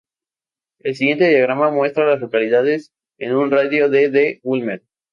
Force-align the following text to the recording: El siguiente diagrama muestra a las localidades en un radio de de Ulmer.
El 0.79 0.95
siguiente 0.95 1.29
diagrama 1.29 1.69
muestra 1.69 2.03
a 2.03 2.07
las 2.07 2.19
localidades 2.21 2.91
en 3.19 3.35
un 3.35 3.51
radio 3.51 3.87
de 3.87 4.09
de 4.09 4.39
Ulmer. 4.41 4.81